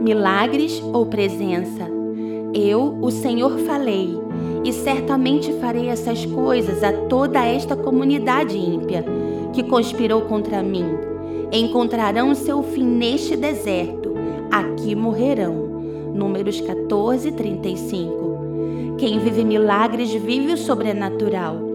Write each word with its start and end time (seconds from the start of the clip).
Milagres 0.00 0.80
ou 0.92 1.06
presença? 1.06 1.88
Eu, 2.54 2.98
o 3.02 3.10
Senhor, 3.10 3.58
falei, 3.58 4.16
e 4.64 4.72
certamente 4.72 5.52
farei 5.54 5.88
essas 5.88 6.24
coisas 6.24 6.82
a 6.82 6.92
toda 7.08 7.44
esta 7.44 7.76
comunidade 7.76 8.56
ímpia 8.56 9.04
que 9.52 9.62
conspirou 9.62 10.22
contra 10.22 10.62
mim. 10.62 10.86
Encontrarão 11.52 12.34
seu 12.34 12.62
fim 12.62 12.84
neste 12.84 13.36
deserto, 13.36 14.14
aqui 14.50 14.94
morrerão. 14.94 15.68
Números 16.14 16.60
14, 16.60 17.32
35. 17.32 18.96
Quem 18.98 19.18
vive 19.18 19.44
milagres 19.44 20.12
vive 20.12 20.52
o 20.52 20.56
sobrenatural. 20.56 21.67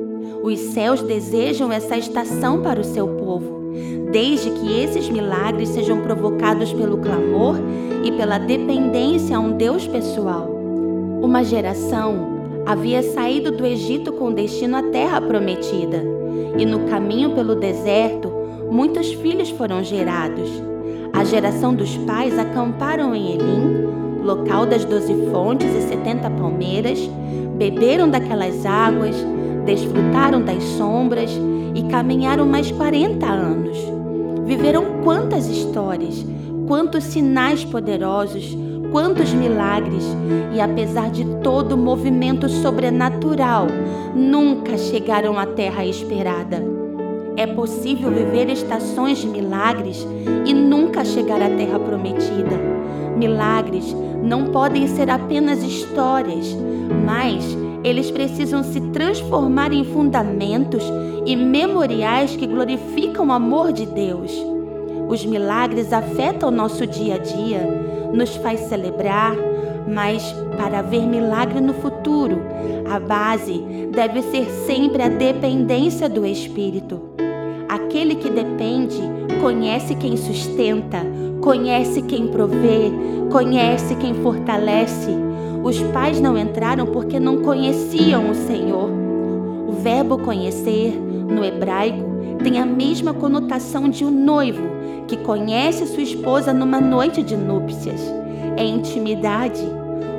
Os 0.43 0.59
céus 0.59 1.01
desejam 1.01 1.71
essa 1.71 1.97
estação 1.97 2.61
para 2.61 2.79
o 2.79 2.83
seu 2.83 3.07
povo 3.07 3.63
desde 4.13 4.51
que 4.51 4.79
esses 4.79 5.09
milagres 5.09 5.69
sejam 5.69 6.01
provocados 6.01 6.71
pelo 6.71 6.99
clamor 6.99 7.55
e 8.03 8.11
pela 8.11 8.37
dependência 8.37 9.35
a 9.35 9.39
um 9.39 9.57
Deus 9.57 9.87
pessoal. 9.87 10.47
Uma 11.21 11.43
geração 11.43 12.33
havia 12.63 13.01
saído 13.01 13.51
do 13.51 13.65
Egito 13.65 14.13
com 14.13 14.31
destino 14.31 14.77
à 14.77 14.83
terra 14.83 15.19
prometida, 15.19 16.03
e 16.55 16.63
no 16.63 16.81
caminho 16.81 17.31
pelo 17.31 17.55
deserto, 17.55 18.31
muitos 18.69 19.11
filhos 19.13 19.49
foram 19.49 19.83
gerados. 19.83 20.49
A 21.11 21.23
geração 21.23 21.73
dos 21.73 21.97
pais 21.97 22.37
acamparam 22.37 23.15
em 23.15 23.33
Elim, 23.33 23.87
local 24.23 24.67
das 24.67 24.85
doze 24.85 25.13
fontes 25.31 25.73
e 25.73 25.81
setenta 25.81 26.29
palmeiras, 26.29 26.99
beberam 27.57 28.09
daquelas 28.09 28.63
águas, 28.63 29.15
desfrutaram 29.65 30.41
das 30.41 30.63
sombras 30.63 31.31
e 31.75 31.83
caminharam 31.83 32.45
mais 32.45 32.71
quarenta 32.71 33.27
anos. 33.27 33.77
Viveram 34.45 35.01
quantas 35.03 35.47
histórias, 35.47 36.25
quantos 36.67 37.03
sinais 37.05 37.63
poderosos, 37.63 38.55
quantos 38.91 39.33
milagres, 39.33 40.03
e 40.53 40.61
apesar 40.61 41.09
de 41.09 41.25
todo 41.41 41.73
o 41.73 41.77
movimento 41.77 42.47
sobrenatural, 42.47 43.67
nunca 44.15 44.77
chegaram 44.77 45.39
à 45.39 45.45
terra 45.45 45.85
esperada. 45.85 46.63
É 47.35 47.47
possível 47.47 48.11
viver 48.11 48.49
estações 48.51 49.17
de 49.17 49.27
milagres 49.27 50.05
e 50.45 50.53
nunca 50.53 51.03
chegar 51.03 51.41
à 51.41 51.49
terra 51.49 51.79
prometida. 51.79 52.55
Milagres 53.17 53.95
não 54.21 54.45
podem 54.45 54.87
ser 54.87 55.09
apenas 55.09 55.63
histórias, 55.63 56.55
mas 57.03 57.57
eles 57.83 58.09
precisam 58.09 58.63
se 58.63 58.79
transformar 58.91 59.73
em 59.73 59.83
fundamentos 59.83 60.83
e 61.25 61.35
memoriais 61.35 62.35
que 62.35 62.47
glorificam 62.47 63.27
o 63.27 63.31
amor 63.31 63.71
de 63.71 63.85
Deus. 63.85 64.31
Os 65.07 65.25
milagres 65.25 65.91
afetam 65.91 66.49
o 66.49 66.51
nosso 66.51 66.87
dia 66.87 67.15
a 67.15 67.17
dia, 67.17 67.61
nos 68.13 68.35
faz 68.37 68.61
celebrar, 68.61 69.35
mas 69.87 70.23
para 70.57 70.81
ver 70.81 71.05
milagre 71.05 71.59
no 71.59 71.73
futuro, 71.73 72.41
a 72.89 72.99
base 72.99 73.63
deve 73.91 74.21
ser 74.23 74.45
sempre 74.65 75.01
a 75.03 75.09
dependência 75.09 76.07
do 76.07 76.25
Espírito. 76.25 77.01
Aquele 77.67 78.15
que 78.15 78.29
depende 78.29 79.01
conhece 79.41 79.95
quem 79.95 80.15
sustenta, 80.15 80.99
conhece 81.41 82.01
quem 82.03 82.27
provê, 82.27 82.91
conhece 83.29 83.95
quem 83.95 84.13
fortalece. 84.15 85.11
Os 85.63 85.81
pais 85.81 86.19
não 86.19 86.37
entraram 86.37 86.85
porque 86.87 87.19
não 87.19 87.41
conheciam 87.41 88.29
o 88.29 88.35
Senhor. 88.35 88.89
O 89.65 89.71
verbo 89.71 90.17
conhecer 90.17 90.93
no 90.93 91.43
hebraico, 91.43 92.03
tem 92.43 92.59
a 92.59 92.65
mesma 92.65 93.13
conotação 93.13 93.87
de 93.87 94.03
um 94.03 94.11
noivo 94.11 94.61
que 95.07 95.15
conhece 95.15 95.87
sua 95.87 96.03
esposa 96.03 96.53
numa 96.53 96.81
noite 96.81 97.23
de 97.23 97.37
núpcias. 97.37 98.01
É 98.57 98.65
intimidade. 98.65 99.61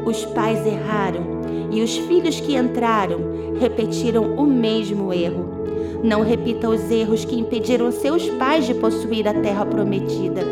Os 0.07 0.25
pais 0.25 0.67
erraram 0.67 1.23
e 1.71 1.83
os 1.83 1.95
filhos 1.97 2.41
que 2.41 2.57
entraram 2.57 3.21
repetiram 3.61 4.37
o 4.37 4.47
mesmo 4.47 5.13
erro. 5.13 5.53
Não 6.03 6.23
repita 6.23 6.69
os 6.69 6.91
erros 6.91 7.25
que 7.25 7.39
impediram 7.39 7.91
seus 7.93 8.29
pais 8.31 8.67
de 8.67 8.75
possuir 8.75 9.29
a 9.29 9.35
terra 9.35 9.67
prometida. 9.67 10.43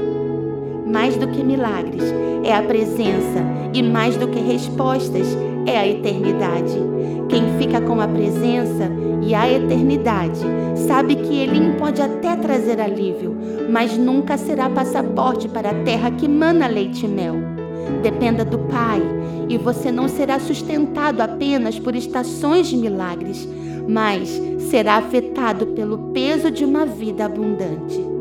Mais 0.92 1.16
do 1.16 1.26
que 1.28 1.42
milagres 1.42 2.04
é 2.44 2.54
a 2.54 2.62
presença, 2.62 3.40
e 3.72 3.82
mais 3.82 4.14
do 4.16 4.28
que 4.28 4.38
respostas 4.38 5.26
é 5.64 5.78
a 5.78 5.88
eternidade. 5.88 6.76
Quem 7.30 7.58
fica 7.58 7.80
com 7.80 7.98
a 7.98 8.06
presença 8.06 8.90
e 9.22 9.34
a 9.34 9.50
eternidade 9.50 10.40
sabe 10.86 11.16
que 11.16 11.40
Elim 11.40 11.76
pode 11.78 12.02
até 12.02 12.36
trazer 12.36 12.78
alívio, 12.78 13.34
mas 13.70 13.96
nunca 13.96 14.36
será 14.36 14.68
passaporte 14.68 15.48
para 15.48 15.70
a 15.70 15.82
terra 15.82 16.10
que 16.10 16.28
mana 16.28 16.66
leite 16.66 17.06
e 17.06 17.08
mel. 17.08 17.36
Dependa 18.02 18.44
do 18.44 18.58
Pai, 18.58 19.00
e 19.48 19.56
você 19.56 19.90
não 19.90 20.08
será 20.08 20.38
sustentado 20.38 21.22
apenas 21.22 21.78
por 21.78 21.96
estações 21.96 22.66
de 22.66 22.76
milagres, 22.76 23.48
mas 23.88 24.28
será 24.70 24.96
afetado 24.96 25.68
pelo 25.68 26.12
peso 26.12 26.50
de 26.50 26.66
uma 26.66 26.84
vida 26.84 27.24
abundante. 27.24 28.11